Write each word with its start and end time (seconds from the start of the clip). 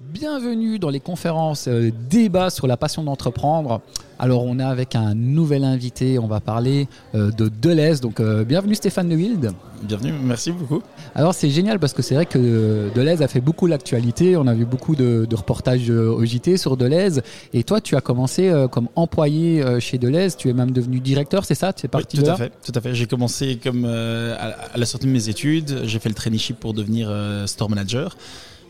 Bienvenue 0.00 0.78
dans 0.78 0.90
les 0.90 1.00
conférences 1.00 1.68
euh, 1.68 1.90
débat 2.10 2.50
sur 2.50 2.66
la 2.66 2.76
passion 2.76 3.02
d'entreprendre. 3.02 3.80
Alors 4.18 4.44
on 4.44 4.58
est 4.58 4.64
avec 4.64 4.94
un 4.94 5.14
nouvel 5.14 5.64
invité, 5.64 6.18
on 6.18 6.26
va 6.26 6.40
parler 6.40 6.86
euh, 7.14 7.30
de 7.30 7.48
Deleuze. 7.48 8.02
Donc 8.02 8.20
euh, 8.20 8.44
bienvenue 8.44 8.74
Stéphane 8.74 9.08
De 9.08 9.16
Wild. 9.16 9.52
Bienvenue, 9.82 10.12
merci 10.22 10.52
beaucoup. 10.52 10.82
Alors 11.14 11.34
c'est 11.34 11.48
génial 11.48 11.78
parce 11.78 11.94
que 11.94 12.02
c'est 12.02 12.14
vrai 12.14 12.26
que 12.26 12.90
Deleuze 12.94 13.22
a 13.22 13.28
fait 13.28 13.40
beaucoup 13.40 13.66
l'actualité. 13.66 14.36
On 14.36 14.46
a 14.46 14.54
vu 14.54 14.66
beaucoup 14.66 14.96
de, 14.96 15.26
reportages 15.34 15.88
au 15.88 16.22
JT 16.24 16.58
sur 16.58 16.76
Deleuze. 16.76 17.22
Et 17.54 17.62
toi 17.62 17.80
tu 17.80 17.96
as 17.96 18.02
commencé 18.02 18.52
comme 18.70 18.88
employé 18.96 19.64
chez 19.80 19.96
Deleuze. 19.96 20.36
Tu 20.36 20.50
es 20.50 20.52
même 20.52 20.72
devenu 20.72 21.00
directeur, 21.00 21.44
c'est 21.44 21.54
ça? 21.54 21.72
Tu 21.72 21.86
es 21.86 21.88
parti 21.88 22.18
tout 22.18 22.30
à 22.30 22.36
fait. 22.36 22.52
Tout 22.64 22.72
à 22.74 22.80
fait. 22.80 22.94
J'ai 22.94 23.06
commencé 23.06 23.58
comme 23.62 23.86
à 23.86 24.76
la 24.76 24.86
sortie 24.86 25.06
de 25.06 25.12
mes 25.12 25.28
études. 25.28 25.82
J'ai 25.84 25.98
fait 25.98 26.08
le 26.08 26.14
traineeship 26.14 26.58
pour 26.58 26.74
devenir 26.74 27.10
store 27.46 27.70
manager 27.70 28.16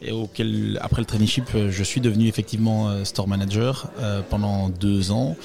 et 0.02 0.12
auquel, 0.12 0.78
après 0.82 1.00
le 1.00 1.06
traineeship, 1.06 1.44
je 1.70 1.82
suis 1.82 2.00
devenu 2.00 2.28
effectivement 2.28 2.88
euh, 2.88 3.04
store 3.04 3.28
manager 3.28 3.90
euh, 3.98 4.22
pendant 4.28 4.68
deux 4.68 5.10
ans. 5.10 5.36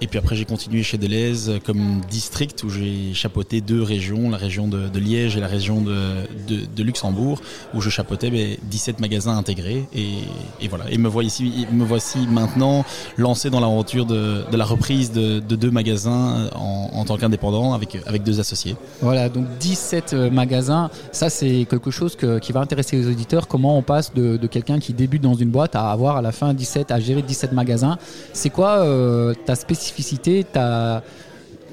Et 0.00 0.06
puis 0.06 0.18
après, 0.18 0.36
j'ai 0.36 0.44
continué 0.44 0.82
chez 0.82 0.98
Deleuze 0.98 1.58
comme 1.64 2.00
district 2.08 2.62
où 2.62 2.70
j'ai 2.70 3.12
chapeauté 3.14 3.60
deux 3.60 3.82
régions, 3.82 4.30
la 4.30 4.36
région 4.36 4.68
de, 4.68 4.98
Liège 4.98 5.36
et 5.36 5.40
la 5.40 5.46
région 5.46 5.80
de, 5.80 6.82
Luxembourg, 6.82 7.40
où 7.74 7.80
je 7.80 7.90
chapeautais 7.90 8.30
17 8.62 8.96
ben, 8.96 9.00
magasins 9.02 9.36
intégrés. 9.36 9.84
Et, 9.94 10.68
voilà. 10.68 10.90
Et 10.90 10.98
me, 10.98 11.08
voici, 11.08 11.66
me 11.72 11.84
voici 11.84 12.18
maintenant 12.30 12.84
lancé 13.16 13.50
dans 13.50 13.60
l'aventure 13.60 14.06
de, 14.06 14.44
la 14.52 14.64
reprise 14.64 15.12
de, 15.12 15.40
deux 15.40 15.70
magasins 15.70 16.48
en, 16.54 16.90
en 16.94 17.04
tant 17.04 17.16
qu'indépendant 17.16 17.72
avec, 17.72 17.98
avec 18.06 18.22
deux 18.22 18.40
associés. 18.40 18.76
Voilà, 19.00 19.28
donc 19.28 19.46
17 19.60 20.12
euh, 20.12 20.30
magasins. 20.30 20.90
Ça, 21.12 21.30
c'est 21.30 21.66
quelque 21.68 21.90
chose 21.90 22.16
qui 22.16 22.52
va 22.52 22.60
intéresser 22.60 22.96
les 22.96 23.08
auditeurs. 23.08 23.48
Comment 23.48 23.76
on 23.76 23.82
passe 23.82 24.12
de, 24.14 24.46
quelqu'un 24.46 24.78
qui 24.78 24.92
débute 24.92 25.22
dans 25.22 25.34
une 25.34 25.50
boîte 25.50 25.76
à 25.76 25.90
avoir 25.90 26.16
à 26.16 26.22
la 26.22 26.32
fin 26.32 26.54
17, 26.54 26.90
à 26.90 27.00
gérer 27.00 27.22
17 27.22 27.52
magasins? 27.52 27.98
C'est 28.32 28.50
quoi 28.50 28.78
euh, 28.78 29.34
ta 29.46 29.54
spécificité 29.54 29.87
spécificité, 29.88 30.44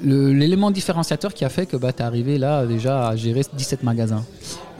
l'élément 0.04 0.72
différenciateur 0.72 1.34
qui 1.34 1.46
a 1.46 1.50
fait 1.50 1.66
que 1.66 1.78
bah, 1.78 1.94
tu 1.94 2.02
es 2.02 2.06
arrivé 2.06 2.38
là 2.38 2.66
déjà 2.66 3.08
à 3.08 3.16
gérer 3.16 3.42
17 3.54 3.84
magasins. 3.84 4.24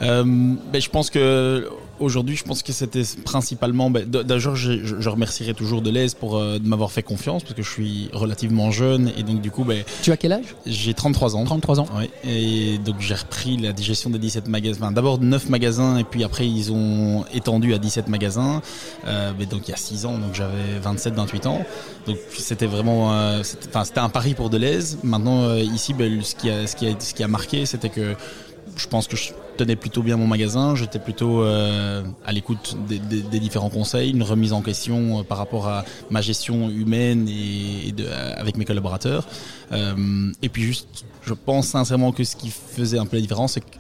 Euh, 0.02 0.24
ben, 0.26 0.82
Je 0.82 0.90
pense 0.90 1.10
que 1.10 1.70
Aujourd'hui, 2.00 2.36
je 2.36 2.44
pense 2.44 2.62
que 2.62 2.74
c'était 2.74 3.04
principalement. 3.24 3.90
Ben, 3.90 4.06
D'ailleurs, 4.06 4.56
je, 4.56 4.84
je, 4.84 5.10
remercierai 5.10 5.54
toujours 5.54 5.82
Deleuze 5.82 6.14
pour 6.14 6.38
euh, 6.38 6.60
de 6.60 6.68
m'avoir 6.68 6.92
fait 6.92 7.04
confiance 7.04 7.44
parce 7.44 7.56
que 7.56 7.64
je 7.64 7.70
suis 7.70 8.10
relativement 8.12 8.70
jeune 8.70 9.12
et 9.18 9.24
donc 9.24 9.42
du 9.42 9.50
coup. 9.50 9.64
Ben, 9.64 9.84
tu 10.02 10.12
as 10.12 10.18
quel 10.18 10.34
âge? 10.34 10.56
J'ai 10.66 10.94
33 10.94 11.38
ans. 11.38 11.46
33 11.46 11.80
ans. 11.80 11.88
Oui. 11.98 12.10
Et 12.30 12.78
donc 12.80 12.96
j'ai 13.00 13.16
repris 13.16 13.58
la 13.58 13.72
digestion 13.72 14.10
des 14.10 14.20
17 14.20 14.50
magasins. 14.50 14.92
D'abord 14.92 15.20
9 15.22 15.50
magasins 15.50 15.98
et 15.98 16.04
puis 16.04 16.24
après 16.26 16.46
ils 16.46 16.74
ont 16.74 17.24
étendu 17.34 17.74
à 17.74 17.78
17 17.78 18.10
magasins. 18.10 18.62
Euh, 19.08 19.32
mais 19.40 19.46
donc 19.46 19.68
il 19.68 19.72
y 19.72 19.74
a 19.74 19.78
6 19.78 20.06
ans, 20.06 20.18
donc 20.18 20.34
j'avais 20.34 20.80
27-28 20.84 21.48
ans. 21.48 21.66
Donc 22.08 22.18
c'était 22.38 22.68
vraiment. 22.68 23.14
Euh, 23.14 23.42
c'était 23.44 24.00
un 24.00 24.10
pari 24.10 24.34
pour 24.34 24.50
Deleuze. 24.50 24.98
Maintenant, 25.04 25.56
ici, 25.56 25.94
ben, 25.94 26.22
ce, 26.22 26.36
qui 26.36 26.50
a, 26.50 26.68
ce, 26.68 26.76
qui 26.76 26.88
a, 26.88 27.00
ce 27.00 27.14
qui 27.14 27.24
a 27.24 27.28
marqué, 27.30 27.66
c'était 27.66 27.90
que 27.90 28.16
je 28.76 28.88
pense 28.88 29.08
que 29.08 29.16
je 29.16 29.32
tenais 29.56 29.76
plutôt 29.76 30.04
bien 30.04 30.18
mon 30.18 30.28
magasin, 30.28 30.76
j'étais 30.76 31.00
plutôt 31.00 31.44
euh, 31.44 32.04
à 32.26 32.32
l'écoute 32.32 32.78
des, 32.88 33.40
différents 33.40 33.70
conseils, 33.70 34.12
une 34.12 34.24
remise 34.24 34.54
en 34.54 34.62
question 34.62 35.20
euh, 35.20 35.24
par 35.24 35.38
rapport 35.38 35.68
à 35.68 35.86
ma 36.10 36.22
gestion 36.22 36.70
humaine 36.70 37.28
et, 37.28 37.92
de, 37.92 38.06
avec 38.38 38.58
mes 38.58 38.66
collaborateurs. 38.66 39.28
Euh, 39.72 40.32
et 40.42 40.50
puis 40.50 40.64
juste, 40.64 41.06
je 41.24 41.34
pense 41.34 41.68
sincèrement 41.68 42.12
que 42.12 42.24
ce 42.24 42.36
qui 42.36 42.50
faisait 42.50 42.98
un 42.98 43.06
peu 43.06 43.18
la 43.18 43.22
différence, 43.22 43.54
c'est 43.54 43.62
que 43.62 43.78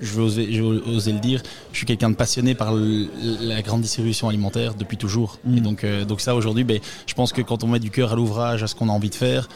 je 0.00 0.14
vais, 0.14 0.22
oser, 0.22 0.52
je 0.52 0.62
vais 0.62 0.80
oser 0.90 1.12
le 1.12 1.20
dire, 1.20 1.42
je 1.72 1.78
suis 1.78 1.86
quelqu'un 1.86 2.10
de 2.10 2.16
passionné 2.16 2.56
par 2.56 2.74
la 2.74 3.62
grande 3.62 3.82
distribution 3.82 4.28
alimentaire 4.28 4.74
depuis 4.74 4.96
toujours. 4.96 5.38
Et 5.46 5.60
mm. 5.60 5.60
donc, 5.60 5.86
donc 6.08 6.20
ça 6.20 6.34
aujourd'hui, 6.34 6.64
ben, 6.64 6.80
je 7.06 7.14
pense 7.14 7.32
que 7.32 7.40
quand 7.40 7.62
on 7.62 7.68
met 7.68 7.78
du 7.78 7.90
cœur 7.90 8.12
à 8.12 8.16
l'ouvrage, 8.16 8.64
à 8.64 8.66
ce 8.66 8.74
qu'on 8.74 8.88
a 8.88 8.92
envie 8.92 9.10
de 9.10 9.14
faire, 9.14 9.48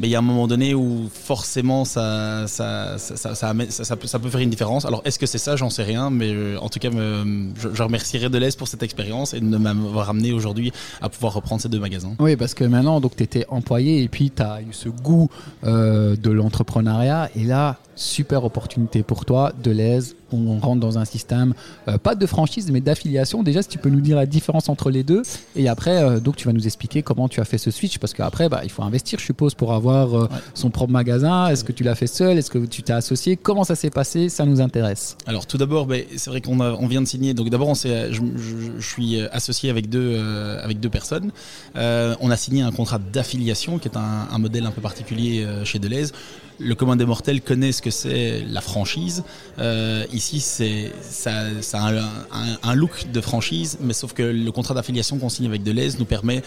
mais 0.00 0.08
il 0.08 0.10
y 0.10 0.16
a 0.16 0.18
un 0.18 0.22
moment 0.22 0.46
donné 0.46 0.74
où 0.74 1.10
forcément 1.12 1.84
ça, 1.84 2.46
ça, 2.46 2.96
ça, 2.98 3.54
peut, 3.96 4.30
faire 4.30 4.40
une 4.40 4.50
différence. 4.50 4.86
Alors 4.86 5.02
est-ce 5.04 5.18
que 5.18 5.26
c'est 5.26 5.38
ça? 5.38 5.56
J'en 5.56 5.68
sais 5.68 5.82
rien, 5.82 6.08
mais 6.08 6.32
euh, 6.32 6.58
en 6.58 6.70
tout 6.70 6.78
cas, 6.78 6.88
je, 6.90 7.68
je 7.74 7.82
remercierai 7.82 8.30
Deleuze 8.30 8.56
pour 8.56 8.66
cette 8.66 8.82
expérience 8.82 9.34
et 9.34 9.40
de 9.40 9.56
m'avoir 9.58 10.08
amené 10.08 10.32
aujourd'hui 10.32 10.72
à 11.02 11.10
pouvoir 11.10 11.34
reprendre 11.34 11.60
ces 11.60 11.68
deux 11.68 11.78
magasins. 11.78 12.14
Oui, 12.18 12.34
parce 12.36 12.54
que 12.54 12.64
maintenant, 12.64 13.00
tu 13.00 13.22
étais 13.22 13.44
employé 13.48 14.02
et 14.02 14.08
puis 14.08 14.30
tu 14.30 14.42
as 14.42 14.62
eu 14.62 14.72
ce 14.72 14.88
goût 14.88 15.28
euh, 15.64 16.16
de 16.16 16.30
l'entrepreneuriat 16.30 17.28
et 17.36 17.44
là, 17.44 17.76
super 18.00 18.44
opportunité 18.44 19.02
pour 19.02 19.24
toi, 19.24 19.52
Deleuze. 19.62 20.16
On 20.32 20.58
rentre 20.58 20.80
dans 20.80 20.96
un 20.96 21.04
système, 21.04 21.54
euh, 21.88 21.98
pas 21.98 22.14
de 22.14 22.24
franchise, 22.24 22.70
mais 22.70 22.80
d'affiliation. 22.80 23.42
Déjà, 23.42 23.62
si 23.62 23.68
tu 23.68 23.78
peux 23.78 23.88
nous 23.88 24.00
dire 24.00 24.16
la 24.16 24.26
différence 24.26 24.68
entre 24.68 24.90
les 24.90 25.02
deux. 25.02 25.22
Et 25.56 25.68
après, 25.68 26.02
euh, 26.02 26.20
donc, 26.20 26.36
tu 26.36 26.46
vas 26.46 26.52
nous 26.52 26.66
expliquer 26.66 27.02
comment 27.02 27.28
tu 27.28 27.40
as 27.40 27.44
fait 27.44 27.58
ce 27.58 27.70
switch. 27.70 27.98
Parce 27.98 28.14
qu'après, 28.14 28.48
bah, 28.48 28.60
il 28.62 28.70
faut 28.70 28.82
investir, 28.82 29.18
je 29.18 29.24
suppose, 29.24 29.54
pour 29.54 29.72
avoir 29.72 30.14
euh, 30.14 30.28
son 30.54 30.70
propre 30.70 30.92
magasin. 30.92 31.48
Est-ce 31.48 31.64
que 31.64 31.72
tu 31.72 31.82
l'as 31.82 31.96
fait 31.96 32.06
seul? 32.06 32.38
Est-ce 32.38 32.50
que 32.50 32.58
tu 32.58 32.82
t'es 32.82 32.92
associé? 32.92 33.36
Comment 33.36 33.64
ça 33.64 33.74
s'est 33.74 33.90
passé? 33.90 34.28
Ça 34.28 34.46
nous 34.46 34.60
intéresse. 34.60 35.16
Alors, 35.26 35.46
tout 35.46 35.58
d'abord, 35.58 35.86
bah, 35.86 35.96
c'est 36.16 36.30
vrai 36.30 36.40
qu'on 36.40 36.60
on 36.60 36.86
vient 36.86 37.02
de 37.02 37.08
signer. 37.08 37.34
Donc, 37.34 37.50
d'abord, 37.50 37.74
je, 37.74 38.12
je, 38.12 38.80
suis 38.80 39.20
associé 39.20 39.68
avec 39.70 39.88
deux, 39.88 40.18
avec 40.62 40.80
deux 40.80 40.88
personnes. 40.88 41.32
on 41.74 42.30
a 42.30 42.36
signé 42.36 42.62
un 42.62 42.72
contrat 42.72 42.98
d'affiliation, 42.98 43.78
qui 43.78 43.88
est 43.88 43.96
un, 43.96 44.28
un, 44.30 44.38
modèle 44.38 44.64
un 44.66 44.70
peu 44.70 44.80
particulier 44.80 45.46
chez 45.64 45.78
Deleuze 45.78 46.12
le 46.60 46.74
commun 46.74 46.96
des 46.96 47.06
mortels 47.06 47.40
connaît 47.40 47.72
ce 47.72 47.82
que 47.82 47.90
c'est 47.90 48.42
la 48.48 48.60
franchise. 48.60 49.24
Euh, 49.58 50.04
ici, 50.12 50.40
c'est 50.40 50.92
ça, 51.02 51.32
ça 51.62 51.78
a 51.82 52.68
un, 52.68 52.74
look 52.74 53.10
de 53.12 53.20
franchise, 53.20 53.78
mais 53.80 53.94
sauf 53.94 54.12
que 54.12 54.22
le 54.22 54.52
contrat 54.52 54.74
d'affiliation 54.74 55.18
qu'on 55.18 55.28
signe 55.28 55.46
avec 55.46 55.62
Deleuze 55.62 55.98
nous 55.98 56.04
permet 56.04 56.42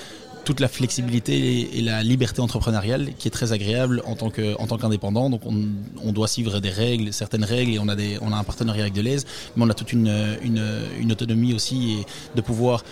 toute 0.46 0.60
la 0.60 0.68
flexibilité 0.68 1.78
et 1.78 1.82
la 1.82 2.04
liberté 2.04 2.42
entrepreneuriale 2.42 3.14
qui 3.18 3.30
est 3.30 3.32
très 3.32 3.54
agréable 3.54 4.02
en 4.06 4.16
tant 4.16 4.30
que 4.30 4.60
en 4.60 4.68
tant 4.68 4.78
qu'indépendant. 4.78 5.30
Donc 5.30 5.42
on, 5.46 5.56
on, 6.04 6.12
doit 6.12 6.28
suivre 6.28 6.60
des 6.60 6.70
règles, 6.70 7.14
certaines 7.14 7.46
règles 7.46 7.72
et 7.74 7.80
on 7.80 7.88
a 7.88 7.96
des 7.96 8.18
on 8.22 8.34
a 8.34 8.36
un 8.36 8.44
partenariat 8.44 8.84
avec 8.84 8.94
Deleuze, 8.94 9.26
mais 9.56 9.64
on 9.64 9.70
a 9.70 9.74
toute 9.74 9.94
une, 9.94 10.14
une, 10.42 10.62
une 11.00 11.12
autonomie 11.14 11.54
aussi 11.54 12.00
et 12.00 12.06
de 12.36 12.42
pouvoir 12.42 12.84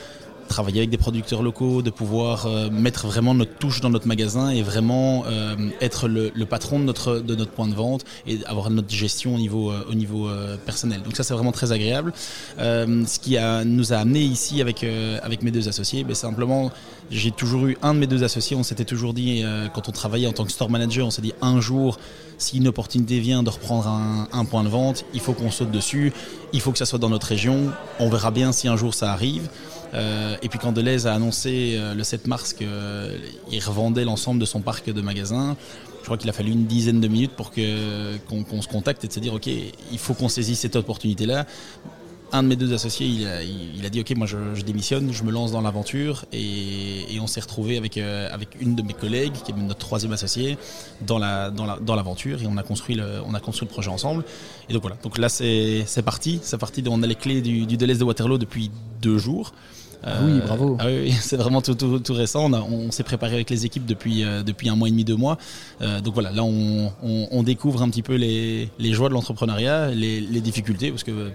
travailler 0.52 0.80
avec 0.80 0.90
des 0.90 0.98
producteurs 0.98 1.42
locaux, 1.42 1.82
de 1.82 1.90
pouvoir 1.90 2.46
euh, 2.46 2.70
mettre 2.70 3.08
vraiment 3.08 3.34
notre 3.34 3.56
touche 3.56 3.82
dans 3.82 3.90
notre 3.90 4.08
magasin 4.08 4.50
et 4.50 4.62
vraiment 4.62 5.24
euh, 5.26 5.56
être 5.80 6.08
le, 6.08 6.32
patron 6.46 6.80
de 6.80 6.84
notre, 6.84 7.20
de 7.20 7.36
notre 7.36 7.52
point 7.52 7.68
de 7.68 7.74
vente 7.74 8.04
et 8.28 8.40
avoir 8.46 8.70
notre 8.70 8.90
gestion 8.90 9.36
au 9.36 9.38
niveau, 9.38 9.72
euh, 9.72 9.84
au 9.90 9.96
niveau 9.96 10.30
personnel. 10.66 11.02
Donc 11.04 11.16
ça 11.16 11.24
c'est 11.24 11.34
vraiment 11.34 11.52
très 11.52 11.72
agréable. 11.72 12.14
ce 12.58 13.20
qui 13.20 13.38
nous 13.66 13.94
a 13.94 13.98
amené 13.98 14.22
ici 14.22 14.62
avec, 14.62 14.86
avec 15.24 15.42
mes 15.44 15.52
deux 15.52 15.68
associés, 15.68 16.04
ben, 16.04 16.16
simplement 16.16 16.72
j'ai 17.10 17.32
toujours 17.32 17.66
eu 17.68 17.78
un 17.82 17.94
de 17.94 18.00
mes 18.00 18.08
deux 18.08 18.24
associés, 18.24 18.56
on 18.56 18.64
s'était 18.64 18.86
toujours 18.86 19.14
dit 19.14 19.44
quand 19.74 19.90
on 19.90 19.92
travaillait 19.92 20.28
en 20.28 20.34
tant 20.34 20.46
que 20.46 20.52
store 20.52 20.70
manager, 20.70 21.08
on 21.08 21.12
s'est 21.12 21.22
dit 21.22 21.34
un 21.42 21.60
jour 21.60 21.98
si 22.42 22.58
une 22.58 22.68
opportunité 22.68 23.20
vient 23.20 23.44
de 23.44 23.50
reprendre 23.50 23.88
un, 23.88 24.46
point 24.46 24.64
de 24.64 24.70
vente, 24.70 25.06
il 25.14 25.20
faut 25.20 25.34
qu'on 25.34 25.52
saute 25.52 25.72
dessus, 25.72 26.12
il 26.54 26.60
faut 26.60 26.72
que 26.72 26.78
ça 26.78 26.86
soit 26.86 27.00
dans 27.00 27.10
notre 27.10 27.28
région, 27.28 27.72
on 28.00 28.10
verra 28.10 28.32
bien 28.32 28.52
si 28.52 28.68
un 28.68 28.76
jour 28.76 28.94
ça 28.94 29.12
arrive. 29.14 29.48
Et 30.42 30.50
puis 30.50 30.60
quand 30.60 30.72
Deleuze 30.72 31.08
a 31.08 31.14
annoncé 31.14 31.76
euh, 31.76 31.94
le 31.94 32.04
7 32.04 32.28
mars 32.28 32.54
qu'il 32.54 32.68
euh, 32.70 33.18
revendait 33.66 34.06
l'ensemble 34.06 34.40
de 34.40 34.46
son 34.46 34.62
parc 34.62 34.90
de 34.90 35.02
magasins, 35.02 35.56
je 36.00 36.06
crois 36.06 36.18
qu'il 36.18 36.30
a 36.30 36.34
fallu 36.34 36.52
une 36.52 36.66
dizaine 36.66 37.00
de 37.00 37.08
minutes 37.08 37.32
pour 37.32 37.52
qu'on, 37.52 38.62
se 38.62 38.68
contacte 38.68 39.04
et 39.04 39.08
de 39.08 39.14
se 39.14 39.20
dire, 39.20 39.34
OK, 39.36 39.48
il 39.48 39.98
faut 40.00 40.14
qu'on 40.14 40.30
saisisse 40.30 40.60
cette 40.60 40.76
opportunité-là 40.76 41.46
un 42.34 42.44
de 42.44 42.48
mes 42.48 42.56
deux 42.56 42.74
associés, 42.74 43.08
il 43.08 43.86
a, 43.86 43.90
dit 43.90 44.00
ok, 44.00 44.16
moi 44.16 44.26
je, 44.26 44.62
démissionne, 44.62 45.12
je 45.12 45.24
me 45.24 45.32
lance 45.32 45.52
dans 45.52 45.60
l'aventure 45.60 46.24
et, 46.32 47.18
on 47.20 47.28
s'est 47.28 47.42
retrouvé 47.42 47.78
avec 47.78 47.98
avec 47.98 48.56
une 48.62 48.74
de 48.74 48.82
mes 48.82 48.94
collègues 48.94 49.34
qui 49.34 49.52
est 49.52 49.56
notre 49.56 49.80
troisième 49.80 50.14
associé 50.14 50.58
dans 51.06 51.20
la 51.20 51.52
dans 51.52 51.96
l'aventure 51.96 52.42
et 52.42 52.48
on 52.48 52.56
a 52.56 52.64
construit 52.64 52.96
le 52.96 53.22
on 53.28 53.34
a 53.34 53.40
construit 53.42 53.68
le 53.68 53.74
projet 53.74 53.90
ensemble 53.90 54.24
et 54.70 54.74
donc 54.74 54.82
voilà. 54.82 54.96
Donc 55.04 55.18
là 55.18 55.28
c'est 55.28 55.86
parti, 56.06 56.40
c'est 56.42 56.58
parti. 56.58 56.82
On 56.88 57.04
a 57.04 57.08
les 57.08 57.16
clés 57.16 57.42
du, 57.42 57.66
du 57.66 57.76
Deleuze 57.76 58.00
de 58.00 58.06
Waterloo 58.06 58.38
depuis 58.38 58.72
deux 59.02 59.18
jours. 59.18 59.54
Ah 60.04 60.14
oui, 60.24 60.32
euh, 60.34 60.46
bravo. 60.46 60.78
Ah 60.80 60.86
oui, 60.88 61.12
c'est 61.22 61.38
vraiment 61.38 61.62
tout, 61.62 61.76
tout, 61.76 62.00
tout, 62.00 62.14
récent. 62.14 62.52
On, 62.52 62.88
on 62.88 62.92
s'est 62.92 63.04
préparé 63.04 63.36
avec 63.36 63.50
les 63.50 63.66
équipes 63.66 63.86
depuis, 63.86 64.24
euh, 64.24 64.42
depuis 64.44 64.70
un 64.70 64.76
mois 64.76 64.88
et 64.88 64.92
demi, 64.92 65.04
deux 65.04 65.16
mois. 65.16 65.38
Euh, 65.82 66.02
donc 66.02 66.14
voilà, 66.14 66.32
là 66.32 66.44
on, 66.44 66.92
on, 67.04 67.28
on, 67.32 67.44
découvre 67.44 67.82
un 67.82 67.90
petit 67.90 68.02
peu 68.02 68.16
les, 68.16 68.70
les 68.80 68.94
joies 68.94 69.10
de 69.10 69.14
l'entrepreneuriat, 69.14 69.90
les, 69.92 70.22
les, 70.22 70.42
difficultés, 70.42 70.90
parce 70.90 71.04
que, 71.04 71.32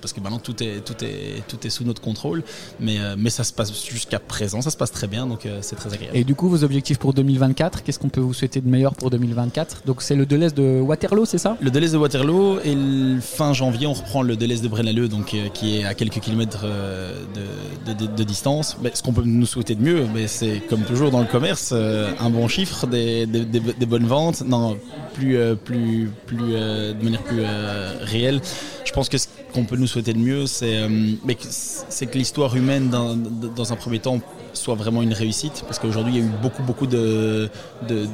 parce 0.00 0.12
que 0.12 0.20
maintenant 0.20 0.38
tout 0.38 0.62
est, 0.62 0.84
tout, 0.84 1.04
est, 1.04 1.42
tout 1.46 1.64
est 1.64 1.70
sous 1.70 1.84
notre 1.84 2.02
contrôle. 2.02 2.42
Mais, 2.80 2.98
mais 3.16 3.30
ça 3.30 3.44
se 3.44 3.52
passe 3.52 3.72
jusqu'à 3.88 4.18
présent, 4.18 4.62
ça 4.62 4.70
se 4.70 4.76
passe 4.76 4.90
très 4.92 5.06
bien, 5.06 5.26
donc 5.26 5.46
c'est 5.60 5.76
très 5.76 5.92
agréable. 5.92 6.16
Et 6.16 6.24
du 6.24 6.34
coup, 6.34 6.48
vos 6.48 6.64
objectifs 6.64 6.98
pour 6.98 7.14
2024, 7.14 7.82
qu'est-ce 7.82 7.98
qu'on 7.98 8.08
peut 8.08 8.20
vous 8.20 8.34
souhaiter 8.34 8.60
de 8.60 8.68
meilleur 8.68 8.94
pour 8.94 9.10
2024 9.10 9.82
Donc 9.86 10.02
c'est 10.02 10.16
le 10.16 10.26
Deleuze 10.26 10.54
de 10.54 10.80
Waterloo, 10.80 11.24
c'est 11.24 11.38
ça? 11.38 11.56
Le 11.60 11.70
Deleuze 11.70 11.92
de 11.92 11.98
Waterloo, 11.98 12.58
et 12.64 12.76
fin 13.20 13.52
janvier, 13.52 13.86
on 13.86 13.92
reprend 13.92 14.22
le 14.22 14.36
Deleuze 14.36 14.62
de 14.62 14.68
Brennaleux, 14.68 15.08
donc 15.08 15.36
qui 15.54 15.78
est 15.78 15.84
à 15.84 15.94
quelques 15.94 16.20
kilomètres 16.20 16.64
de, 16.64 17.92
de, 17.92 17.98
de 17.98 18.07
distance. 18.24 18.76
Ce 18.94 19.02
qu'on 19.02 19.12
peut 19.12 19.22
nous 19.24 19.46
souhaiter 19.46 19.74
de 19.74 19.82
mieux, 19.82 20.06
c'est 20.26 20.60
comme 20.68 20.82
toujours 20.82 21.10
dans 21.10 21.20
le 21.20 21.26
commerce, 21.26 21.70
euh, 21.72 22.10
un 22.20 22.30
bon 22.30 22.48
chiffre, 22.48 22.86
des, 22.86 23.26
bonnes 23.86 24.06
ventes, 24.06 24.42
non, 24.42 24.76
plus, 25.14 25.36
euh, 25.36 25.54
plus, 25.54 26.10
plus, 26.26 26.38
euh, 26.52 26.92
de 26.94 27.02
manière 27.02 27.22
plus 27.22 27.42
réelle. 28.02 28.40
Je 28.84 28.92
pense 28.92 29.08
que 29.08 29.16
qu'on 29.52 29.64
peut 29.64 29.76
nous 29.76 29.86
souhaiter 29.86 30.12
de 30.12 30.18
mieux, 30.18 30.46
c'est 30.46 30.78
c'est 31.50 32.06
que 32.06 32.18
l'histoire 32.18 32.54
humaine 32.54 32.90
dans, 32.90 33.72
un 33.72 33.76
premier 33.76 33.98
temps 33.98 34.20
soit 34.52 34.74
vraiment 34.74 35.02
une 35.02 35.12
réussite, 35.12 35.62
parce 35.66 35.78
qu'aujourd'hui 35.78 36.14
il 36.16 36.20
y 36.20 36.22
a 36.22 36.26
eu 36.26 36.30
beaucoup 36.42 36.62
beaucoup 36.62 36.86
de, 36.86 37.48
de 37.88 38.06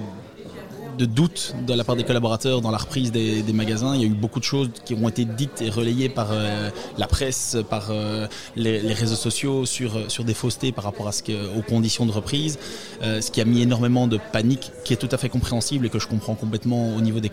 de 0.98 1.04
doute 1.04 1.54
de 1.66 1.74
la 1.74 1.84
part 1.84 1.96
des 1.96 2.04
collaborateurs 2.04 2.60
dans 2.60 2.70
la 2.70 2.78
reprise 2.78 3.12
des, 3.12 3.42
magasins. 3.52 3.94
Il 3.94 4.00
y 4.00 4.04
a 4.04 4.06
eu 4.06 4.10
beaucoup 4.10 4.40
de 4.40 4.44
choses 4.44 4.70
qui 4.84 4.94
ont 4.94 5.08
été 5.08 5.24
dites 5.24 5.62
et 5.62 5.70
relayées 5.70 6.08
par 6.08 6.28
euh, 6.32 6.70
la 6.98 7.06
presse, 7.06 7.56
par 7.70 7.88
euh, 7.90 8.26
les, 8.56 8.92
réseaux 8.92 9.14
sociaux 9.14 9.64
sur, 9.64 9.96
euh, 9.96 10.04
sur 10.08 10.24
des 10.24 10.34
faussetés 10.34 10.72
par 10.72 10.84
rapport 10.84 11.06
à 11.06 11.12
ce 11.12 11.22
que, 11.22 11.32
aux 11.56 11.62
conditions 11.62 12.06
de 12.06 12.12
reprise, 12.12 12.58
ce 13.02 13.30
qui 13.30 13.40
a 13.40 13.44
mis 13.44 13.62
énormément 13.62 14.06
de 14.06 14.18
panique, 14.32 14.72
qui 14.84 14.92
est 14.92 14.96
tout 14.96 15.08
à 15.12 15.18
fait 15.18 15.28
compréhensible 15.28 15.86
et 15.86 15.88
que 15.90 15.98
je 15.98 16.08
comprends 16.08 16.34
complètement 16.34 16.94
au 16.96 17.00
niveau 17.00 17.20
des, 17.20 17.30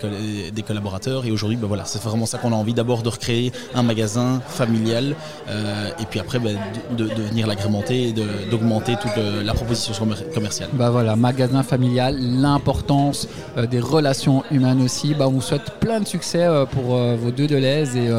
des 0.52 0.62
collaborateurs. 0.64 1.26
Et 1.26 1.32
aujourd'hui, 1.32 1.58
ben 1.58 1.68
voilà, 1.68 1.86
c'est 1.86 2.02
vraiment 2.02 2.26
ça 2.26 2.38
qu'on 2.38 2.52
a 2.52 2.56
envie 2.56 2.74
d'abord 2.74 3.04
de 3.04 3.10
recréer 3.10 3.52
un 3.74 3.84
magasin 3.84 4.42
familial 4.48 5.16
et 6.00 6.06
puis 6.10 6.20
après 6.20 6.40
ben, 6.40 6.58
de, 6.98 7.06
venir 7.06 7.48
l'agrémenter 7.48 8.10
et 8.10 8.14
d'augmenter 8.50 8.96
toute 9.02 9.18
la 9.18 9.54
proposition 9.54 9.94
commerciale. 10.34 10.70
Bah 10.74 10.90
voilà, 10.90 11.16
magasin 11.16 11.64
familial, 11.64 12.18
l'importance 12.20 13.28
euh, 13.58 13.68
des 13.68 13.80
relations 13.80 14.44
humaines 14.52 14.82
aussi. 14.82 15.14
Bah, 15.14 15.28
on 15.28 15.32
vous 15.32 15.42
souhaite 15.42 15.72
plein 15.80 16.00
de 16.00 16.08
succès 16.08 16.44
euh, 16.44 16.66
pour 16.66 16.96
euh, 16.96 17.16
vos 17.16 17.32
deux 17.32 17.48
Deleuze 17.48 17.96
et, 17.96 18.10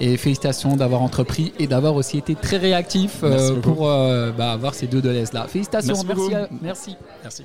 et 0.00 0.16
félicitations 0.16 0.76
d'avoir 0.76 1.02
entrepris 1.02 1.52
et 1.58 1.66
d'avoir 1.66 1.94
aussi 1.94 2.18
été 2.18 2.34
très 2.34 2.56
réactif 2.56 3.22
pour 3.62 3.86
bah, 4.36 4.52
avoir 4.52 4.74
ces 4.74 4.86
deux 4.86 5.00
Deleuze 5.00 5.32
là. 5.32 5.46
Félicitations, 5.48 6.02
merci. 6.06 6.30
Merci. 6.62 6.96
merci. 7.22 7.44